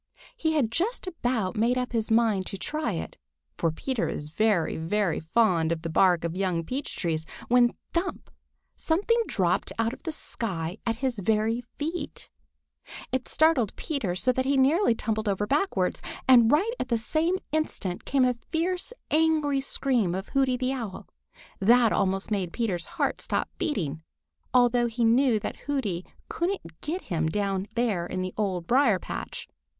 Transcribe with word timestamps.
He 0.35 0.53
had 0.53 0.71
just 0.71 1.05
about 1.05 1.55
made 1.55 1.77
up 1.77 1.91
his 1.91 2.09
mind 2.09 2.47
to 2.47 2.57
try 2.57 2.93
it, 2.93 3.17
for 3.55 3.69
Peter 3.69 4.09
is 4.09 4.29
very, 4.29 4.75
very 4.75 5.19
fond 5.19 5.71
of 5.71 5.83
the 5.83 5.91
bark 5.91 6.23
of 6.23 6.35
young 6.35 6.63
peach 6.63 6.95
trees, 6.95 7.23
when 7.49 7.75
thump! 7.93 8.31
something 8.75 9.21
dropped 9.27 9.71
out 9.77 9.93
of 9.93 10.01
the 10.01 10.11
sky 10.11 10.79
at 10.87 10.95
his 11.05 11.19
very 11.19 11.61
feet. 11.77 12.31
It 13.11 13.27
startled 13.27 13.75
Peter 13.75 14.15
so 14.15 14.31
that 14.31 14.45
he 14.45 14.57
nearly 14.57 14.95
tumbled 14.95 15.29
over 15.29 15.45
backward. 15.45 16.01
And 16.27 16.51
right 16.51 16.73
at 16.79 16.87
the 16.87 16.97
same 16.97 17.37
instant 17.51 18.03
came 18.03 18.23
the 18.23 18.39
fierce, 18.51 18.93
angry 19.11 19.59
scream 19.59 20.15
of 20.15 20.29
Hooty 20.29 20.57
the 20.57 20.73
Owl. 20.73 21.07
That 21.59 21.93
almost 21.93 22.31
made 22.31 22.51
Peter's 22.53 22.87
heart 22.97 23.21
stop 23.21 23.49
beating, 23.59 24.01
although 24.51 24.87
he 24.87 25.03
knew 25.05 25.39
that 25.41 25.57
Hooty 25.67 26.03
couldn't 26.27 26.81
get 26.81 27.03
him 27.03 27.29
down 27.29 27.67
there 27.75 28.07
in 28.07 28.23
the 28.23 28.33
Old 28.35 28.65
Briar 28.65 28.97
patch. 28.97 29.47